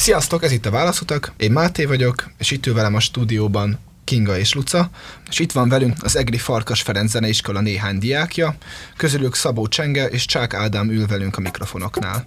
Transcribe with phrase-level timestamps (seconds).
[0.00, 4.38] Sziasztok, ez itt a Válaszutak, én Máté vagyok, és itt ül velem a stúdióban Kinga
[4.38, 4.90] és Luca,
[5.28, 8.54] és itt van velünk az Egri Farkas Ferenc Zeneiskola néhány diákja,
[8.96, 12.26] közülük Szabó Csenge és Csák Ádám ül velünk a mikrofonoknál.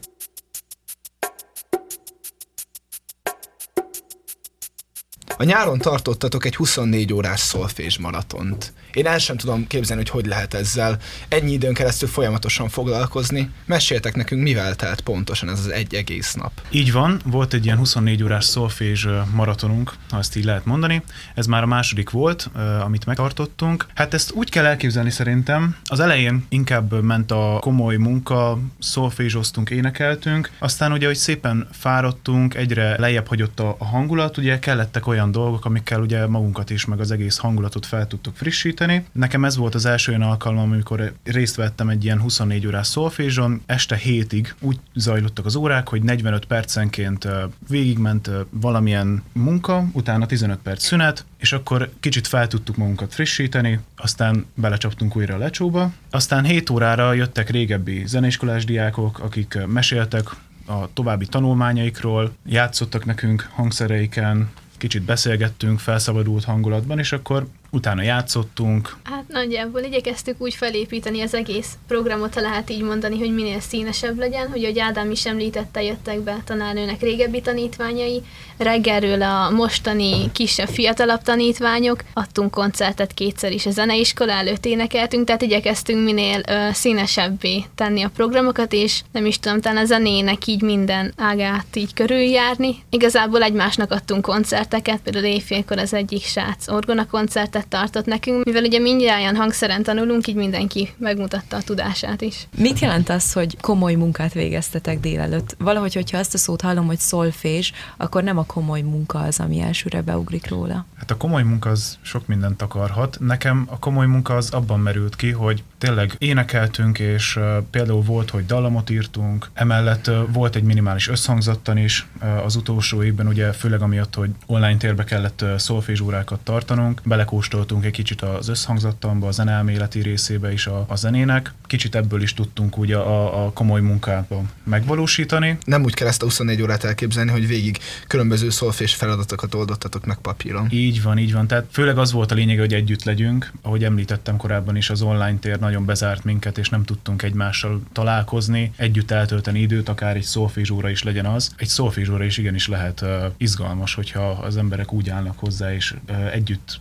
[5.44, 8.73] A nyáron tartottatok egy 24 órás szolfés maratont.
[8.93, 10.97] Én el sem tudom képzelni, hogy hogy lehet ezzel
[11.28, 13.49] ennyi időn keresztül folyamatosan foglalkozni.
[13.65, 16.52] Meséltek nekünk, mivel telt pontosan ez az egy egész nap.
[16.70, 21.03] Így van, volt egy ilyen 24 órás szolfés maratonunk, ha ezt így lehet mondani.
[21.35, 22.49] Ez már a második volt,
[22.84, 23.85] amit megtartottunk.
[23.95, 25.75] Hát ezt úgy kell elképzelni szerintem.
[25.85, 32.99] Az elején inkább ment a komoly munka, szolfézsoztunk, énekeltünk, aztán ugye, hogy szépen fáradtunk, egyre
[32.99, 37.37] lejjebb hagyott a hangulat, ugye kellettek olyan dolgok, amikkel ugye magunkat is, meg az egész
[37.37, 39.05] hangulatot fel tudtuk frissíteni.
[39.11, 43.61] Nekem ez volt az első olyan alkalom, amikor részt vettem egy ilyen 24 órás szolfézson.
[43.65, 47.27] Este hétig úgy zajlottak az órák, hogy 45 percenként
[47.69, 54.45] végigment valamilyen munka, utána 15 perc szünet, és akkor kicsit fel tudtuk magunkat frissíteni, aztán
[54.55, 55.91] belecsaptunk újra a lecsóba.
[56.09, 60.29] Aztán 7 órára jöttek régebbi zeneiskolás diákok, akik meséltek
[60.65, 64.50] a további tanulmányaikról, játszottak nekünk hangszereiken,
[64.84, 68.96] kicsit beszélgettünk felszabadult hangulatban, és akkor utána játszottunk.
[69.04, 74.18] Hát nagyjából igyekeztük úgy felépíteni az egész programot, ha lehet így mondani, hogy minél színesebb
[74.18, 78.24] legyen, hogy ahogy Ádám is említette, jöttek be tanárnőnek régebbi tanítványai,
[78.58, 85.42] reggelről a mostani kisebb, fiatalabb tanítványok, adtunk koncertet kétszer is a zeneiskola előtt énekeltünk, tehát
[85.42, 90.62] igyekeztünk minél ö, színesebbé tenni a programokat, és nem is tudom, talán a zenének így
[90.62, 92.76] minden ágát így körüljárni.
[92.90, 98.64] Igazából egymásnak adtunk koncerteket, például éjfélkor az egyik srác orgona koncertet órát tartott nekünk, mivel
[98.64, 102.47] ugye mindjárt hangszeren tanulunk, így mindenki megmutatta a tudását is.
[102.58, 105.56] Mit jelent az, hogy komoly munkát végeztetek délelőtt?
[105.59, 109.59] Valahogy, hogyha azt a szót hallom, hogy szolfés, akkor nem a komoly munka az, ami
[109.59, 110.86] elsőre beugrik róla.
[110.97, 113.17] Hát a komoly munka az sok mindent akarhat.
[113.19, 117.40] Nekem a komoly munka az abban merült ki, hogy tényleg énekeltünk, és
[117.72, 122.07] például volt, hogy dallamot írtunk, emellett volt egy minimális összhangzattan is
[122.46, 127.91] az utolsó évben, ugye főleg amiatt, hogy online térbe kellett szolfés órákat tartanunk, belekóstoltunk egy
[127.91, 132.97] kicsit az összhangzattamba, a zenelméleti részébe is a, a zenének, kicsit ebből is tudtunk ugye
[132.97, 135.58] a, a komoly munkába megvalósítani.
[135.66, 140.18] Nem úgy kell ezt a 24 órát elképzelni, hogy végig különböző szolfés feladatokat oldottatok meg
[140.18, 140.68] papíron.
[140.69, 141.47] Így van, így van.
[141.47, 143.52] Tehát főleg az volt a lényeg, hogy együtt legyünk.
[143.62, 148.72] Ahogy említettem korábban is, az online tér nagyon bezárt minket, és nem tudtunk egymással találkozni,
[148.75, 151.53] együtt eltölteni időt, akár egy szófizsóra is legyen az.
[151.58, 156.34] Egy szófizsóra is igenis lehet uh, izgalmas, hogyha az emberek úgy állnak hozzá, és uh,
[156.34, 156.80] együtt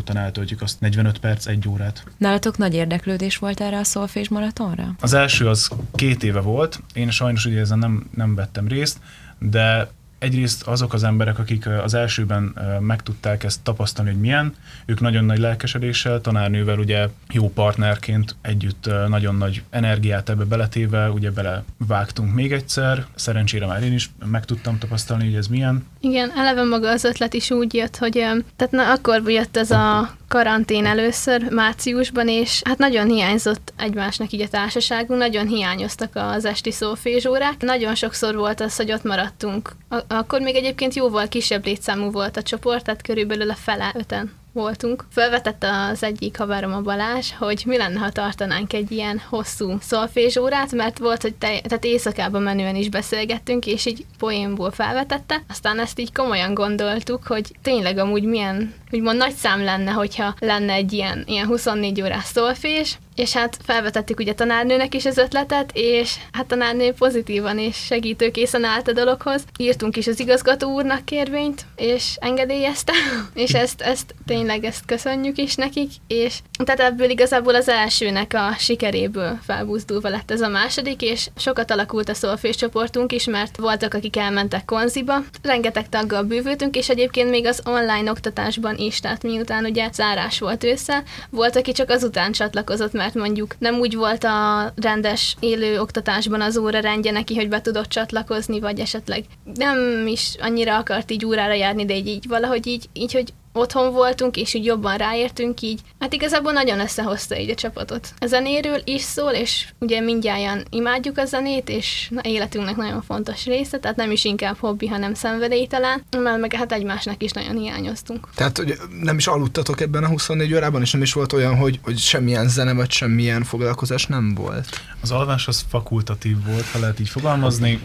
[0.00, 2.04] felszabadultan eltöltjük azt 45 perc, egy órát.
[2.18, 4.94] Nálatok nagy érdeklődés volt erre a szolfés maratonra?
[5.00, 8.98] Az első az két éve volt, én sajnos ugye ezen nem, nem vettem részt,
[9.38, 14.54] de egyrészt azok az emberek, akik az elsőben meg tudták ezt tapasztalni, hogy milyen,
[14.86, 21.30] ők nagyon nagy lelkesedéssel, tanárnővel ugye jó partnerként együtt nagyon nagy energiát ebbe beletéve, ugye
[21.30, 25.86] belevágtunk még egyszer, szerencsére már én is meg tudtam tapasztalni, hogy ez milyen.
[26.00, 28.12] Igen, eleve maga az ötlet is úgy jött, hogy
[28.56, 34.40] tehát na, akkor jött ez a karantén először márciusban, és hát nagyon hiányzott egymásnak így
[34.40, 37.62] a társaságunk, nagyon hiányoztak az esti szófézsórák.
[37.62, 39.72] Nagyon sokszor volt az, hogy ott maradtunk.
[40.12, 45.04] Akkor még egyébként jóval kisebb létszámú volt a csoport, tehát körülbelül a fele öten voltunk.
[45.10, 50.72] Felvetette az egyik haverom a Balázs, hogy mi lenne, ha tartanánk egy ilyen hosszú szolfézsórát,
[50.72, 55.42] mert volt, hogy te, tehát éjszakában menően is beszélgettünk, és így poénból felvetette.
[55.48, 60.72] Aztán ezt így komolyan gondoltuk, hogy tényleg amúgy milyen, úgymond nagy szám lenne, hogyha lenne
[60.72, 66.14] egy ilyen, ilyen 24 órás szolfés, és hát felvetettük ugye tanárnőnek is az ötletet, és
[66.32, 69.44] hát tanárnő pozitívan és segítőkészen állt a dologhoz.
[69.58, 72.92] Írtunk is az igazgató úrnak kérvényt, és engedélyezte,
[73.34, 78.54] és ezt, ezt tényleg ezt köszönjük is nekik, és tehát ebből igazából az elsőnek a
[78.58, 83.94] sikeréből felbuzdulva lett ez a második, és sokat alakult a szolfés csoportunk is, mert voltak,
[83.94, 89.64] akik elmentek konziba, rengeteg taggal bővültünk, és egyébként még az online oktatásban is, tehát miután
[89.64, 94.72] ugye zárás volt ősszel, volt, aki csak azután csatlakozott, mert mondjuk nem úgy volt a
[94.76, 99.24] rendes élő oktatásban az óra rendje neki, hogy be tudott csatlakozni, vagy esetleg
[99.54, 103.92] nem is annyira akart így órára járni, de így, így valahogy így, így, hogy otthon
[103.92, 105.80] voltunk, és így jobban ráértünk így.
[105.98, 108.08] Hát igazából nagyon összehozta így a csapatot.
[108.18, 113.44] A zenéről is szól, és ugye mindjárt imádjuk a zenét, és na, életünknek nagyon fontos
[113.44, 117.56] része, tehát nem is inkább hobbi, hanem szenvedély talán, mert meg hát egymásnak is nagyon
[117.56, 118.28] hiányoztunk.
[118.34, 121.80] Tehát hogy nem is aludtatok ebben a 24 órában, és nem is volt olyan, hogy,
[121.82, 124.80] hogy semmilyen zene vagy semmilyen foglalkozás nem volt?
[125.00, 127.80] Az alvás az fakultatív volt, ha lehet így fogalmazni.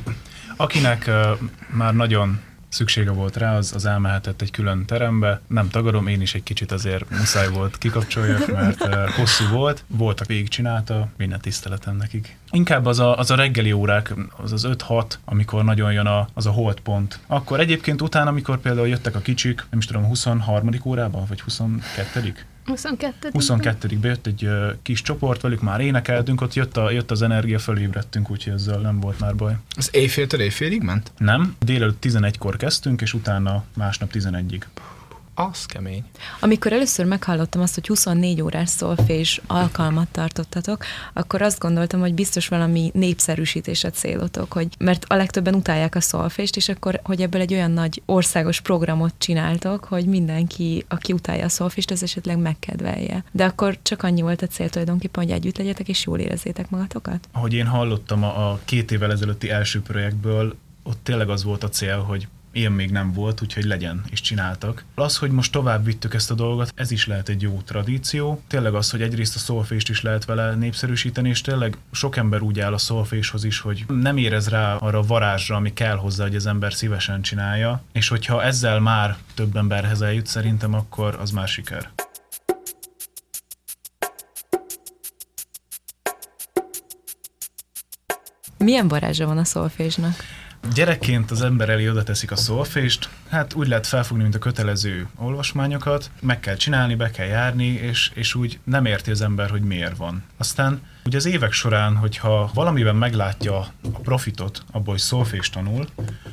[0.58, 1.40] Akinek uh,
[1.70, 2.40] már nagyon
[2.70, 5.42] szüksége volt rá, az, az elmehetett egy külön terembe.
[5.48, 9.84] Nem tagadom, én is egy kicsit azért muszáj volt kikapcsoljak, mert hosszú volt.
[9.88, 12.38] Voltak végigcsinálta, minden tiszteletem nekik.
[12.52, 16.46] Inkább az a, az a reggeli órák, az az 5-6, amikor nagyon jön a, az
[16.46, 17.20] a holdpont.
[17.28, 20.70] Akkor egyébként utána, amikor például jöttek a kicsik, nem is tudom, 23.
[20.84, 22.34] órában, vagy 22
[22.66, 23.30] 22.
[23.32, 24.50] 22 bejött egy
[24.82, 29.00] kis csoport, velük már énekeltünk, ott jött, a, jött az energia, fölébredtünk, úgyhogy ezzel nem
[29.00, 29.56] volt már baj.
[29.76, 31.12] Az éjféltől éjfélig ment?
[31.18, 34.62] Nem, délelőtt 11-kor kezdtünk, és utána másnap 11-ig.
[35.38, 36.04] Az kemény.
[36.40, 40.84] Amikor először meghallottam azt, hogy 24 órás szolfés alkalmat tartottatok,
[41.14, 46.02] akkor azt gondoltam, hogy biztos valami népszerűsítés a célotok, hogy, mert a legtöbben utálják a
[46.02, 51.46] szolfést, és akkor, hogy ebből egy olyan nagy országos programot csináltok, hogy mindenki, aki utálja
[51.46, 53.24] a szolfést, az esetleg megkedvelje.
[53.32, 57.28] De akkor csak annyi volt a cél tulajdonképpen, hogy együtt legyetek, és jól érezzétek magatokat?
[57.32, 61.70] Ahogy én hallottam a, a két évvel ezelőtti első projektből, ott tényleg az volt a
[61.70, 64.84] cél, hogy ilyen még nem volt, úgyhogy legyen, és csináltak.
[64.96, 68.42] Az, hogy most tovább vittük ezt a dolgot, ez is lehet egy jó tradíció.
[68.48, 72.60] Tényleg az, hogy egyrészt a szolfést is lehet vele népszerűsíteni, és tényleg sok ember úgy
[72.60, 76.46] áll a szolféshoz is, hogy nem érez rá arra varázsra, ami kell hozzá, hogy az
[76.46, 81.90] ember szívesen csinálja, és hogyha ezzel már több emberhez eljut, szerintem akkor az már siker.
[88.58, 90.16] Milyen varázsa van a szolfésnak?
[90.74, 95.08] Gyerekként az ember elé oda teszik a szolfést, hát úgy lehet felfogni, mint a kötelező
[95.16, 99.62] olvasmányokat, meg kell csinálni, be kell járni, és, és úgy nem érti az ember, hogy
[99.62, 100.24] miért van.
[100.38, 103.58] Aztán ugye az évek során, hogyha valamiben meglátja
[103.94, 105.88] a profitot abból, hogy szolfést tanul,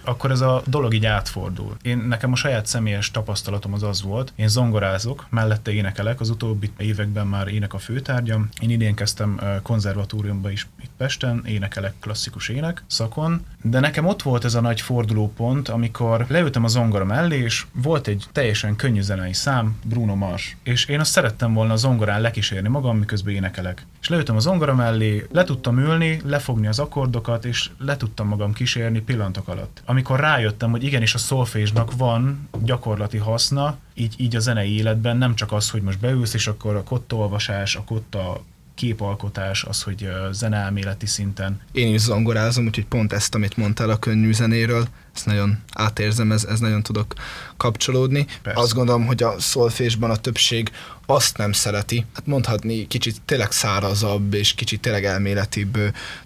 [0.05, 1.77] akkor ez a dolog így átfordul.
[1.83, 6.71] Én nekem a saját személyes tapasztalatom az az volt, én zongorázok, mellette énekelek, az utóbbi
[6.77, 8.49] években már ének a főtárgyam.
[8.61, 14.45] Én idén kezdtem konzervatóriumba is itt Pesten, énekelek klasszikus ének szakon, de nekem ott volt
[14.45, 19.33] ez a nagy fordulópont, amikor leültem a zongora mellé, és volt egy teljesen könnyű zenei
[19.33, 23.87] szám, Bruno Mars, és én azt szerettem volna a zongorán lekísérni magam, miközben énekelek.
[24.01, 28.53] És leültem a zongora mellé, le tudtam ülni, lefogni az akkordokat, és le tudtam magam
[28.53, 29.83] kísérni pillanatok alatt.
[29.85, 35.35] Amikor rájöttem, hogy igenis a szolfésnak van gyakorlati haszna, így, így a zenei életben nem
[35.35, 38.41] csak az, hogy most beülsz, és akkor a kotta olvasás, a kotta
[38.83, 41.61] képalkotás, az, hogy zeneelméleti szinten.
[41.73, 46.45] Én is zongorázom, úgyhogy pont ezt, amit mondtál a könnyű zenéről, ezt nagyon átérzem, ez,
[46.45, 47.15] ez nagyon tudok
[47.57, 48.27] kapcsolódni.
[48.43, 48.61] Persze.
[48.61, 50.71] Azt gondolom, hogy a szolfésban a többség
[51.07, 55.79] azt nem szereti, hát mondhatni kicsit tényleg szárazabb és kicsit tényleg elméletibb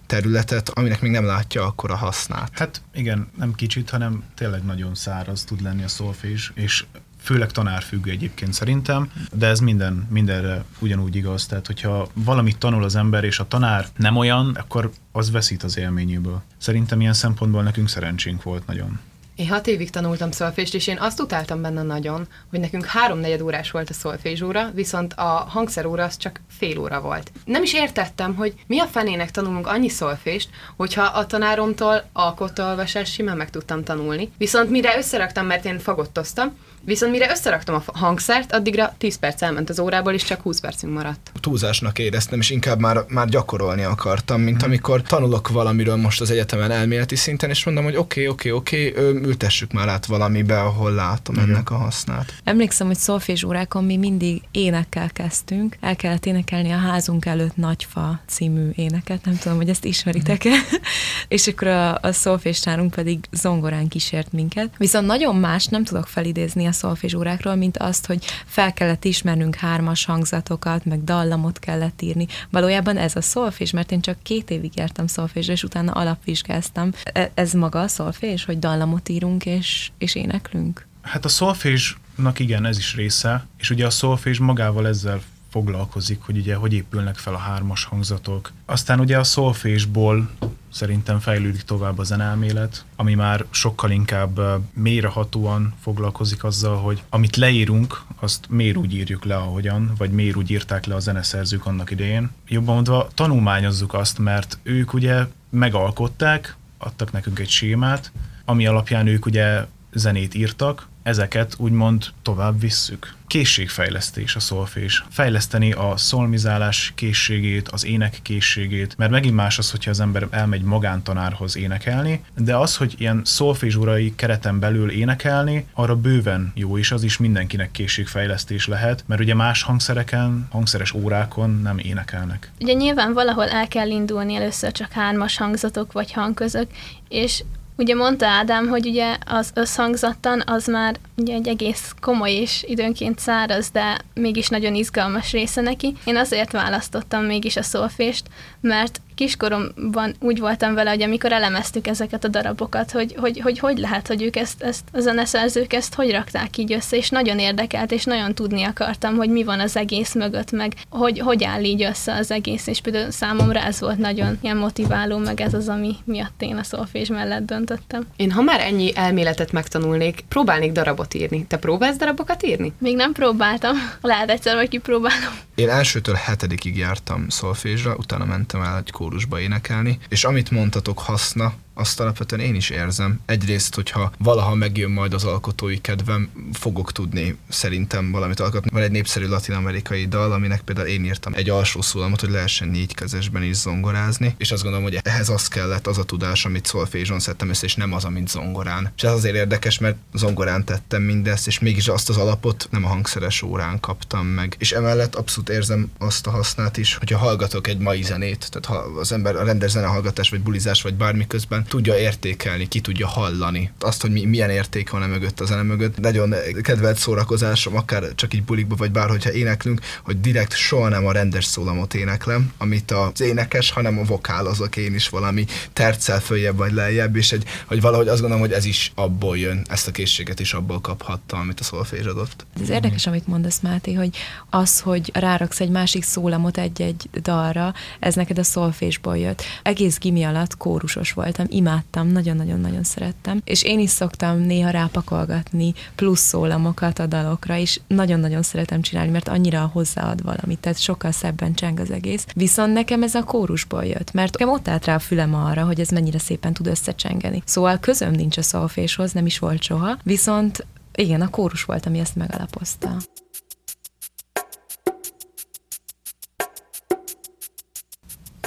[0.05, 2.49] területet, aminek még nem látja akkor a hasznát.
[2.53, 6.85] Hát igen, nem kicsit, hanem tényleg nagyon száraz tud lenni a szolfés, és
[7.27, 11.45] főleg tanárfüggő egyébként szerintem, de ez minden, mindenre ugyanúgy igaz.
[11.45, 15.77] Tehát, hogyha valamit tanul az ember, és a tanár nem olyan, akkor az veszít az
[15.77, 16.41] élményéből.
[16.57, 18.99] Szerintem ilyen szempontból nekünk szerencsénk volt nagyon.
[19.37, 23.71] Én hat évig tanultam szolfést, és én azt utáltam benne nagyon, hogy nekünk háromnegyed órás
[23.71, 27.31] volt a szolfés óra, viszont a hangszeróra az csak fél óra volt.
[27.45, 33.37] Nem is értettem, hogy mi a fenének tanulunk annyi szolfést, hogyha a tanáromtól alkotóolvasás simán
[33.37, 34.31] meg tudtam tanulni.
[34.37, 36.55] Viszont mire összeraktam, mert én fagottoztam,
[36.87, 40.93] Viszont mire összeraktam a hangszert, addigra 10 perc elment az órából, és csak 20 percünk
[40.93, 41.31] maradt.
[41.39, 46.71] Túlzásnak éreztem, és inkább már, már gyakorolni akartam, mint amikor tanulok valamiről most az egyetemen
[46.71, 48.93] elméleti szinten, és mondom, hogy oké, oké, oké,
[49.27, 51.43] ültessük már át valamibe, ahol látom hmm.
[51.43, 52.33] ennek a hasznát.
[52.43, 55.77] Emlékszem, hogy szolfés órákon mi mindig énekkel kezdtünk.
[55.81, 60.49] El kellett énekelni a házunk előtt Nagyfa című éneket, nem tudom, hogy ezt ismeritek-e.
[60.49, 60.79] Hmm.
[61.27, 64.69] és akkor a, a szolfés pedig zongorán kísért minket.
[64.77, 69.55] Viszont nagyon más nem tudok felidézni a szolfés órákról, mint azt, hogy fel kellett ismernünk
[69.55, 72.27] hármas hangzatokat, meg dallamot kellett írni.
[72.49, 76.91] Valójában ez a szolfés, mert én csak két évig jártam szolfésre, és utána alapvizsgáztam.
[77.03, 80.85] E, ez maga a szolfés, hogy dallamot írunk és, és éneklünk?
[81.01, 86.37] Hát a szolfésnak igen, ez is része, és ugye a szolfés magával ezzel foglalkozik, hogy
[86.37, 88.51] ugye hogy épülnek fel a hármas hangzatok.
[88.65, 90.29] Aztán ugye a szolfésból
[90.71, 94.39] szerintem fejlődik tovább a zenelmélet, ami már sokkal inkább
[94.73, 100.51] mélyrehatóan foglalkozik azzal, hogy amit leírunk, azt miért úgy írjuk le, ahogyan, vagy miért úgy
[100.51, 102.29] írták le a zeneszerzők annak idején.
[102.47, 108.11] Jobban mondva, tanulmányozzuk azt, mert ők ugye megalkották, adtak nekünk egy sémát,
[108.49, 113.15] ami alapján ők ugye zenét írtak, ezeket úgymond tovább visszük.
[113.27, 115.03] Készségfejlesztés a szolfés.
[115.09, 120.61] Fejleszteni a szolmizálás készségét, az ének készségét, mert megint más az, hogyha az ember elmegy
[120.61, 127.03] magántanárhoz énekelni, de az, hogy ilyen szolfésúrai kereten belül énekelni, arra bőven jó, és az
[127.03, 132.51] is mindenkinek készségfejlesztés lehet, mert ugye más hangszereken, hangszeres órákon nem énekelnek.
[132.59, 136.67] Ugye nyilván valahol el kell indulni először csak hármas hangzatok vagy hangközök,
[137.09, 137.43] és
[137.77, 143.19] Ugye mondta Ádám, hogy ugye az összhangzattan az már ugye egy egész komoly és időnként
[143.19, 145.93] száraz, de mégis nagyon izgalmas része neki.
[146.05, 148.23] Én azért választottam mégis a szolfést,
[148.61, 153.77] mert kiskoromban úgy voltam vele, hogy amikor elemeztük ezeket a darabokat, hogy hogy, hogy, hogy
[153.77, 157.91] lehet, hogy ők ezt, ezt, a zeneszerzők ezt hogy rakták így össze, és nagyon érdekelt,
[157.91, 161.83] és nagyon tudni akartam, hogy mi van az egész mögött, meg hogy, hogy áll így
[161.83, 165.95] össze az egész, és például számomra ez volt nagyon ilyen motiváló, meg ez az, ami
[166.03, 168.07] miatt én a szolfés mellett döntöttem.
[168.15, 171.45] Én ha már ennyi elméletet megtanulnék, próbálnék darabot írni.
[171.45, 172.73] Te próbálsz darabokat írni?
[172.79, 173.75] Még nem próbáltam.
[174.01, 175.33] Lehet egyszer, vagy kipróbálom.
[175.55, 181.53] Én elsőtől hetedikig jártam szolfésra, utána mentem el egy kórusba énekelni, és amit mondtatok haszna,
[181.77, 183.19] azt alapvetően én is érzem.
[183.25, 188.69] Egyrészt, hogyha valaha megjön majd az alkotói kedvem, fogok tudni szerintem valamit alkotni.
[188.73, 192.93] Van egy népszerű latin-amerikai dal, aminek például én írtam egy alsó szólamot, hogy lehessen négy
[192.95, 197.19] kezesben is zongorázni, és azt gondolom, hogy ehhez az kellett az a tudás, amit szolfézson
[197.19, 198.91] szedtem össze, és nem az, amit zongorán.
[198.95, 202.87] És ez azért érdekes, mert zongorán tettem mindezt, és mégis azt az alapot nem a
[202.87, 204.55] hangszeres órán kaptam meg.
[204.59, 208.99] És emellett abszolút érzem azt a hasznát is, hogyha hallgatok egy mai zenét, tehát ha
[208.99, 213.71] az ember a rendes zenehallgatás, vagy bulizás, vagy bármi közben tudja értékelni, ki tudja hallani.
[213.79, 215.99] Azt, hogy mi, milyen érték van e mögött, a zene mögött.
[215.99, 221.11] Nagyon kedvelt szórakozásom, akár csak így bulikba, vagy bárhogyha éneklünk, hogy direkt soha nem a
[221.11, 226.73] rendes szólamot éneklem, amit az énekes, hanem a vokálozok én is valami terccel följebb vagy
[226.73, 230.39] lejjebb, és egy, hogy valahogy azt gondolom, hogy ez is abból jön, ezt a készséget
[230.39, 232.45] is abból kaphatta, amit a szolfés adott.
[232.61, 234.17] Ez érdekes, amit mondasz, Máté, hogy
[234.49, 239.43] az, hogy ráraksz egy másik szólamot egy-egy dalra, ez neked a szolfésból jött.
[239.63, 243.41] Egész gimi alatt kórusos voltam, imádtam, nagyon-nagyon-nagyon szerettem.
[243.43, 249.27] És én is szoktam néha rápakolgatni plusz szólamokat a dalokra, és nagyon-nagyon szeretem csinálni, mert
[249.27, 252.25] annyira hozzáad valamit, tehát sokkal szebben cseng az egész.
[252.35, 255.79] Viszont nekem ez a kórusból jött, mert nekem ott állt rá a fülem arra, hogy
[255.79, 257.41] ez mennyire szépen tud összecsengeni.
[257.45, 261.99] Szóval közöm nincs a szolféshoz, nem is volt soha, viszont igen, a kórus volt, ami
[261.99, 262.97] ezt megalapozta.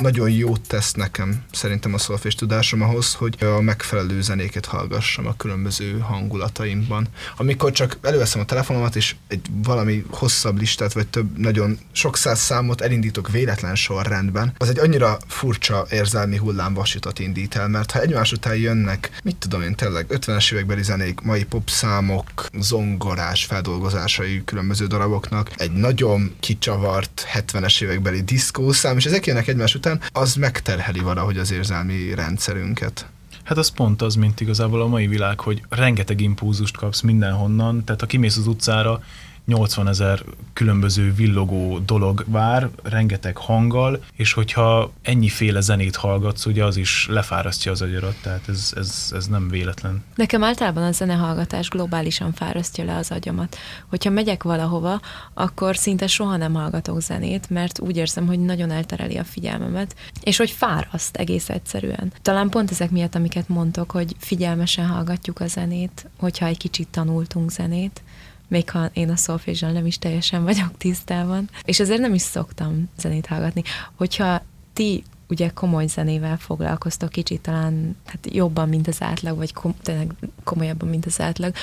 [0.01, 5.37] Nagyon jót tesz nekem szerintem a szolfés tudásom ahhoz, hogy a megfelelő zenéket hallgassam a
[5.37, 7.07] különböző hangulataimban.
[7.37, 12.39] Amikor csak előveszem a telefonomat, és egy valami hosszabb listát, vagy több nagyon sok száz
[12.41, 18.33] számot elindítok véletlen sorrendben, az egy annyira furcsa érzelmi hullámvasutat indít el, mert ha egymás
[18.33, 25.51] után jönnek, mit tudom én, tényleg 50-es évekbeli zenék, mai popszámok, zongorás feldolgozásai különböző daraboknak,
[25.57, 31.39] egy nagyon kicsavart 70-es évekbeli diszkószám, és ezek jönnek egymás után, után, az megterheli valahogy
[31.39, 33.07] az érzelmi rendszerünket.
[33.45, 38.01] Hát az pont az, mint igazából a mai világ, hogy rengeteg impulzust kapsz mindenhonnan, tehát
[38.01, 39.03] ha kimész az utcára,
[39.51, 46.77] 80 ezer különböző villogó dolog vár, rengeteg hanggal, és hogyha ennyiféle zenét hallgatsz, ugye az
[46.77, 50.05] is lefárasztja az agyarat, tehát ez, ez, ez nem véletlen.
[50.15, 53.57] Nekem általában a zenehallgatás globálisan fárasztja le az agyamat.
[53.89, 55.01] Hogyha megyek valahova,
[55.35, 60.37] akkor szinte soha nem hallgatok zenét, mert úgy érzem, hogy nagyon eltereli a figyelmemet, és
[60.37, 62.13] hogy fáraszt egész egyszerűen.
[62.23, 67.51] Talán pont ezek miatt, amiket mondtok, hogy figyelmesen hallgatjuk a zenét, hogyha egy kicsit tanultunk
[67.51, 68.03] zenét,
[68.51, 72.89] még ha én a szolfézsal nem is teljesen vagyok tisztában, és ezért nem is szoktam
[72.99, 73.63] zenét hallgatni.
[73.95, 74.43] Hogyha
[74.73, 80.15] ti ugye komoly zenével foglalkoztok kicsit talán hát jobban, mint az átlag, vagy kom- tényleg
[80.45, 81.55] komolyabban, mint az átlag,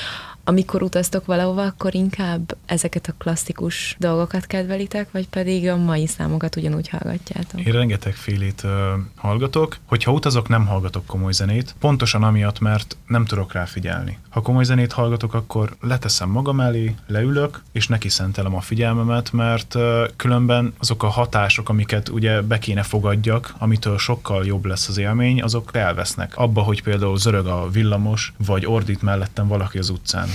[0.44, 6.56] amikor utaztok valahova, akkor inkább ezeket a klasszikus dolgokat kedvelitek, vagy pedig a mai számokat
[6.56, 7.66] ugyanúgy hallgatjátok?
[7.66, 8.72] Én rengeteg félét uh,
[9.16, 9.78] hallgatok.
[9.86, 14.18] Hogyha utazok, nem hallgatok komoly zenét, pontosan amiatt, mert nem tudok rá figyelni.
[14.38, 19.76] Ha komoly zenét hallgatok, akkor leteszem magam elé, leülök, és neki szentelem a figyelmemet, mert
[20.16, 25.42] különben azok a hatások, amiket ugye be kéne fogadjak, amitől sokkal jobb lesz az élmény,
[25.42, 26.38] azok elvesznek.
[26.38, 30.28] Abba, hogy például zörög a villamos, vagy ordít mellettem valaki az utcán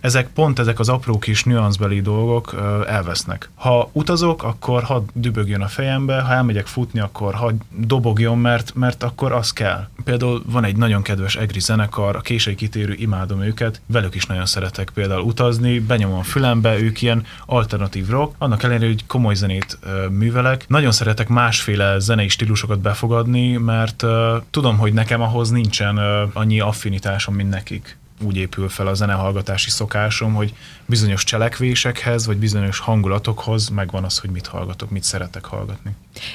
[0.00, 2.54] ezek pont ezek az apró kis nüanszbeli dolgok
[2.86, 3.50] elvesznek.
[3.54, 9.02] Ha utazok, akkor hadd dübögjön a fejembe, ha elmegyek futni, akkor hadd dobogjon, mert, mert
[9.02, 9.88] akkor az kell.
[10.04, 14.46] Például van egy nagyon kedves egri zenekar, a késői kitérő, imádom őket, velük is nagyon
[14.46, 19.78] szeretek például utazni, benyomom a fülembe, ők ilyen alternatív rock, annak ellenére, hogy komoly zenét
[20.10, 20.64] művelek.
[20.68, 24.10] Nagyon szeretek másféle zenei stílusokat befogadni, mert uh,
[24.50, 29.70] tudom, hogy nekem ahhoz nincsen uh, annyi affinitásom, mint nekik úgy épül fel a zenehallgatási
[29.70, 30.54] szokásom, hogy
[30.86, 35.90] bizonyos cselekvésekhez, vagy bizonyos hangulatokhoz megvan az, hogy mit hallgatok, mit szeretek hallgatni.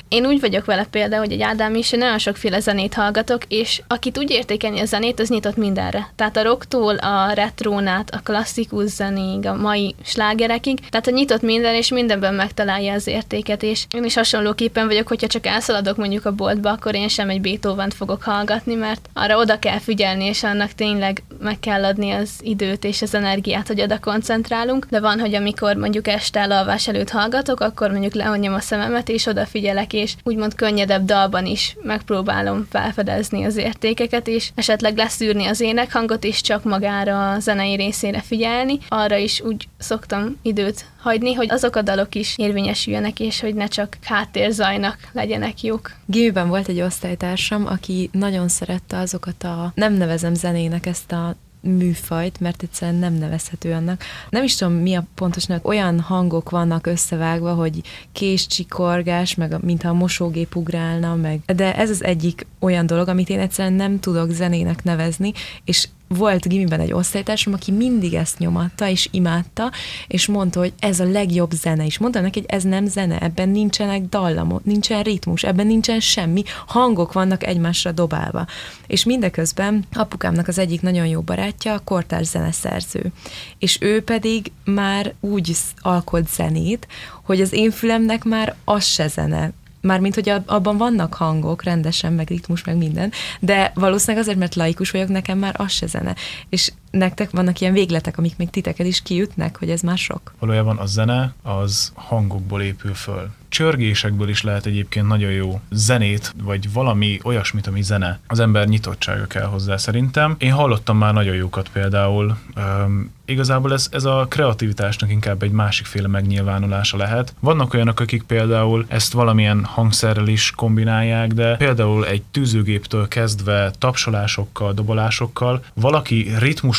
[0.08, 3.82] Én úgy vagyok vele például, hogy egy Ádám is, én nagyon sokféle zenét hallgatok, és
[3.88, 6.12] akit úgy értékelni a zenét, az nyitott mindenre.
[6.16, 11.76] Tehát a rocktól a retrónát, a klasszikus zenéig, a mai slágerekig, tehát a nyitott minden,
[11.76, 16.36] és mindenben megtalálja az értéket, és én is hasonlóképpen vagyok, hogyha csak elszaladok mondjuk a
[16.36, 20.72] boltba, akkor én sem egy beethoven fogok hallgatni, mert arra oda kell figyelni, és annak
[20.72, 24.86] tényleg meg kell adni az időt és az energiát, hogy oda koncentrálunk.
[24.90, 29.26] De van, hogy amikor mondjuk este elalvás előtt hallgatok, akkor mondjuk leonnyom a szememet, és
[29.26, 36.24] odafigyelek, és úgymond könnyedebb dalban is megpróbálom felfedezni az értékeket, és esetleg leszűrni az énekhangot,
[36.24, 38.80] és csak magára a zenei részére figyelni.
[38.88, 43.68] Arra is úgy szoktam időt hagyni, hogy azok a dalok is érvényesüljenek, és hogy ne
[43.68, 45.92] csak háttérzajnak legyenek jók.
[46.06, 52.40] Gimiben volt egy osztálytársam, aki nagyon szerette azokat a, nem nevezem zenének ezt a műfajt,
[52.40, 54.04] mert egyszerűen nem nevezhető annak.
[54.30, 57.82] Nem is tudom, mi a pontosnak, olyan hangok vannak összevágva, hogy
[58.12, 61.40] késcsikorgás, meg a, mintha a mosógép ugrálna, meg.
[61.46, 65.32] De ez az egyik olyan dolog, amit én egyszerűen nem tudok zenének nevezni,
[65.64, 65.88] és
[66.18, 69.72] volt gimiben egy osztálytársam, aki mindig ezt nyomatta, és imádta,
[70.08, 71.98] és mondta, hogy ez a legjobb zene is.
[71.98, 77.14] Mondta neki, hogy ez nem zene, ebben nincsenek dallamok, nincsen ritmus, ebben nincsen semmi, hangok
[77.14, 78.46] vannak egymásra dobálva.
[78.88, 83.12] És mindeközben apukámnak az egyik nagyon jó barátja a kortárs zeneszerző.
[83.60, 86.88] És ő pedig már úgy alkot zenét,
[87.24, 92.28] hogy az én fülemnek már az se zene, Mármint, hogy abban vannak hangok rendesen, meg
[92.30, 96.16] ritmus, meg minden, de valószínűleg azért, mert laikus vagyok, nekem már az se zene.
[96.50, 100.34] És nektek vannak ilyen végletek, amik még titeket is kiütnek, hogy ez már sok?
[100.40, 103.30] Valójában a zene az hangokból épül föl.
[103.50, 108.20] Csörgésekből is lehet egyébként nagyon jó zenét, vagy valami olyasmit, ami zene.
[108.28, 110.36] Az ember nyitottsága kell hozzá szerintem.
[110.38, 112.38] Én hallottam már nagyon jókat például.
[112.56, 117.34] Um, igazából ez, ez a kreativitásnak inkább egy másikféle megnyilvánulása lehet.
[117.40, 124.74] Vannak olyanok, akik például ezt valamilyen hangszerrel is kombinálják, de például egy tűzőgéptől kezdve tapsolásokkal,
[124.74, 126.32] dobolásokkal valaki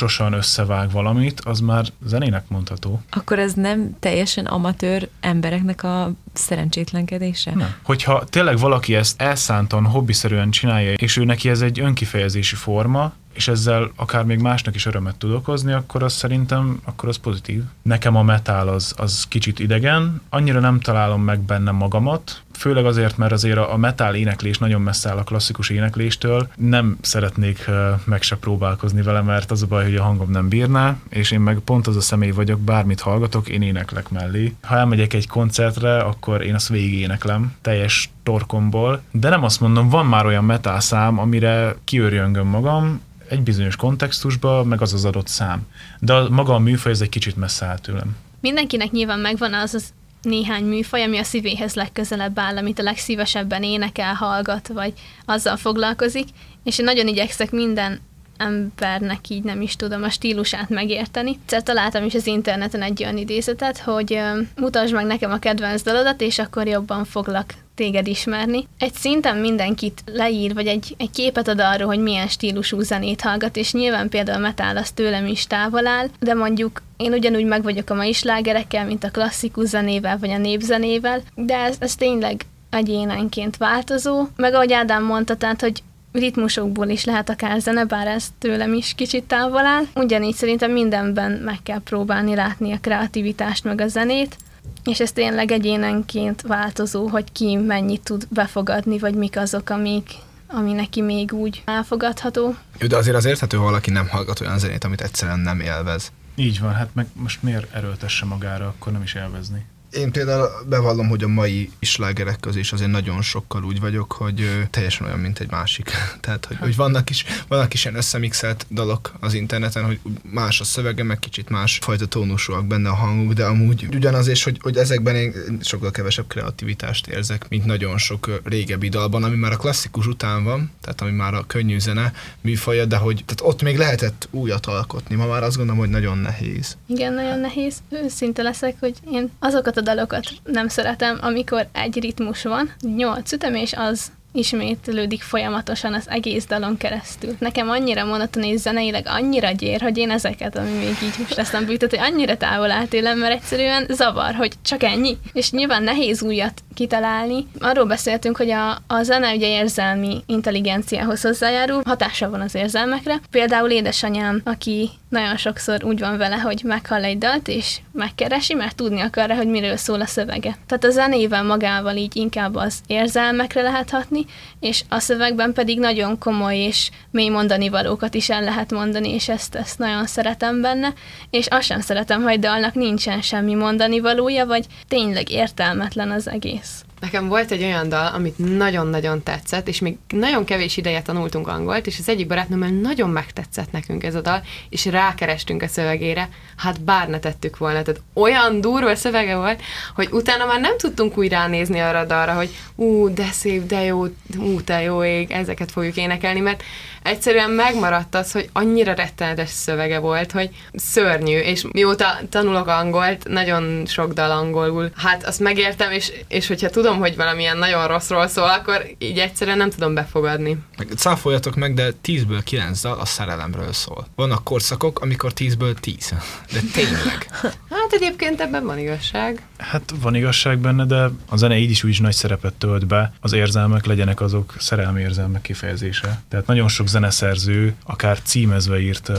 [0.03, 3.03] ritmusosan összevág valamit, az már zenének mondható.
[3.11, 7.55] Akkor ez nem teljesen amatőr embereknek a szerencsétlenkedése?
[7.55, 7.75] Nem.
[7.83, 13.49] Hogyha tényleg valaki ezt elszántan, hobbiszerűen csinálja, és ő neki ez egy önkifejezési forma, és
[13.49, 17.63] ezzel akár még másnak is örömet tud okozni, akkor az szerintem akkor az pozitív.
[17.83, 23.17] Nekem a metál az, az kicsit idegen, annyira nem találom meg benne magamat, főleg azért,
[23.17, 26.49] mert azért a metál éneklés nagyon messze áll a klasszikus énekléstől.
[26.57, 27.71] Nem szeretnék
[28.05, 31.41] meg se próbálkozni vele, mert az a baj, hogy a hangom nem bírná, és én
[31.41, 34.55] meg pont az a személy vagyok, bármit hallgatok, én éneklek mellé.
[34.63, 39.89] Ha elmegyek egy koncertre, akkor én azt végig éneklem, teljes torkomból, de nem azt mondom,
[39.89, 43.01] van már olyan metál szám, amire kiörjöngöm magam,
[43.33, 45.67] egy bizonyos kontextusba, meg az az adott szám.
[46.01, 48.17] De a, maga a műfaj, ez egy kicsit messze áll tőlem.
[48.41, 49.93] Mindenkinek nyilván megvan az az
[50.23, 54.93] néhány műfaj, ami a szívéhez legközelebb áll, amit a legszívesebben énekel, hallgat, vagy
[55.25, 56.29] azzal foglalkozik,
[56.65, 58.01] és én nagyon igyekszek minden
[58.43, 61.31] embernek így nem is tudom a stílusát megérteni.
[61.31, 64.21] Egyszer találtam is az interneten egy olyan idézetet, hogy
[64.57, 68.67] mutasd meg nekem a kedvenc dalodat, és akkor jobban foglak téged ismerni.
[68.79, 73.57] Egy szinten mindenkit leír, vagy egy, egy képet ad arról, hogy milyen stílusú zenét hallgat,
[73.57, 77.91] és nyilván például metal az tőlem is távol áll, de mondjuk én ugyanúgy meg vagyok
[77.91, 83.57] a mai slágerekkel, mint a klasszikus zenével, vagy a népzenével, de ez, ez tényleg egyénenként
[83.57, 84.27] változó.
[84.37, 88.95] Meg ahogy Ádám mondta, tehát, hogy ritmusokból is lehet akár zene, bár ez tőlem is
[88.95, 89.83] kicsit távol áll.
[89.95, 94.37] Ugyanígy szerintem mindenben meg kell próbálni látni a kreativitást meg a zenét,
[94.85, 100.11] és ez tényleg egyénenként változó, hogy ki mennyit tud befogadni, vagy mik azok, amik,
[100.47, 102.55] ami neki még úgy elfogadható.
[102.89, 106.13] De azért az érthető, ha valaki nem hallgat olyan zenét, amit egyszerűen nem élvez.
[106.35, 109.65] Így van, hát meg most miért erőltesse magára, akkor nem is élvezni.
[109.93, 114.67] Én például bevallom, hogy a mai slágerek közé is azért nagyon sokkal úgy vagyok, hogy
[114.71, 115.91] teljesen olyan, mint egy másik.
[116.21, 120.65] Tehát, hogy, hogy vannak, is, vannak is ilyen összemixelt dalok az interneten, hogy más a
[120.65, 124.77] szövege, meg kicsit más fajta tónusúak benne a hanguk, de amúgy ugyanaz, és hogy, hogy
[124.77, 130.07] ezekben én sokkal kevesebb kreativitást érzek, mint nagyon sok régebbi dalban, ami már a klasszikus
[130.07, 134.29] után van, tehát ami már a könnyű zene műfaja, de hogy tehát ott még lehetett
[134.31, 135.15] újat alkotni.
[135.15, 136.77] Ma már azt gondolom, hogy nagyon nehéz.
[136.87, 137.77] Igen, nagyon nehéz.
[137.89, 143.55] Őszinte leszek, hogy én azokat a dalokat nem szeretem, amikor egy ritmus van, nyolc ütem,
[143.55, 147.37] és az ismétlődik folyamatosan az egész dalon keresztül.
[147.39, 151.73] Nekem annyira monoton és zeneileg annyira gyér, hogy én ezeket, ami még így most eszembe
[151.73, 155.17] jutott, hogy annyira távol átélem, mert egyszerűen zavar, hogy csak ennyi.
[155.33, 157.47] És nyilván nehéz újat kitalálni.
[157.61, 163.21] Arról beszéltünk, hogy a, a zene ugye érzelmi intelligenciához hozzájárul, hatása van az érzelmekre.
[163.31, 168.77] Például édesanyám, aki nagyon sokszor úgy van vele, hogy meghall egy dalt, és megkeresi, mert
[168.77, 170.57] tudni akarja, hogy miről szól a szövege.
[170.67, 174.22] Tehát a zenével magával így inkább az érzelmekre lehet hatni,
[174.61, 179.29] és a szövegben pedig nagyon komoly és mély mondani valókat is el lehet mondani, és
[179.29, 180.93] ezt, ezt nagyon szeretem benne,
[181.31, 186.85] és azt sem szeretem, hogy dalnak nincsen semmi mondani valója, vagy tényleg értelmetlen az egész.
[187.03, 191.87] Nekem volt egy olyan dal, amit nagyon-nagyon tetszett, és még nagyon kevés ideje tanultunk angolt,
[191.87, 196.81] és az egyik barátnőmmel nagyon megtetszett nekünk ez a dal, és rákerestünk a szövegére, hát
[196.81, 197.83] bár ne tettük volna.
[197.83, 199.63] Tehát olyan durva szövege volt,
[199.95, 203.81] hogy utána már nem tudtunk úgy ránézni arra a dalra, hogy ú, de szép, de
[203.81, 204.05] jó,
[204.39, 206.63] ú, te jó ég, ezeket fogjuk énekelni, mert
[207.03, 213.87] egyszerűen megmaradt az, hogy annyira rettenetes szövege volt, hogy szörnyű, és mióta tanulok angolt, nagyon
[213.87, 218.49] sok dal angolul, hát azt megértem, és, és hogyha tudom, hogy valamilyen nagyon rosszról szól,
[218.49, 220.59] akkor így egyszerűen nem tudom befogadni.
[220.77, 224.07] Meg cáfoljatok meg, de 10-ből 9 dal a szerelemről szól.
[224.15, 226.15] Vannak korszakok, amikor 10-ből 10.
[226.53, 227.27] De tényleg.
[227.71, 229.43] Hát egyébként ebben van igazság.
[229.59, 233.13] Hát van igazság benne, de a zene így is úgy is nagy szerepet tölt be.
[233.21, 236.23] Az érzelmek legyenek azok szerelmi érzelmek kifejezése.
[236.29, 239.19] Tehát nagyon sok zeneszerző akár címezve írt uh,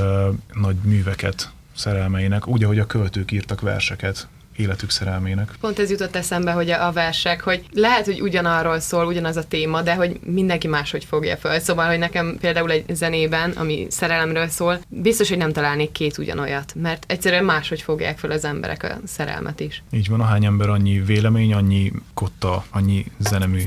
[0.54, 5.50] nagy műveket szerelmeinek, úgy, ahogy a költők írtak verseket életük szerelmének.
[5.60, 9.82] Pont ez jutott eszembe, hogy a, versek, hogy lehet, hogy ugyanarról szól, ugyanaz a téma,
[9.82, 11.60] de hogy mindenki máshogy fogja föl.
[11.60, 16.74] Szóval, hogy nekem például egy zenében, ami szerelemről szól, biztos, hogy nem találnék két ugyanolyat,
[16.76, 19.84] mert egyszerűen máshogy fogják föl az emberek a szerelmet is.
[19.92, 23.64] Így van, ahány ember annyi vélemény, annyi kotta, annyi zenemű.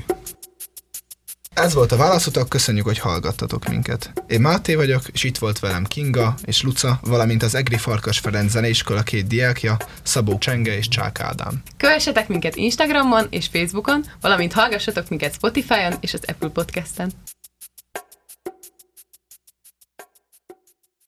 [1.56, 4.12] Ez volt a válaszotok, köszönjük, hogy hallgattatok minket.
[4.26, 8.50] Én Máté vagyok, és itt volt velem Kinga és Luca, valamint az Egri Farkas Ferenc
[8.50, 11.62] zeneiskola két diákja, Szabó Csenge és Csák Ádám.
[11.76, 17.12] Kövessetek minket Instagramon és Facebookon, valamint hallgassatok minket Spotify-on és az Apple Podcast-en.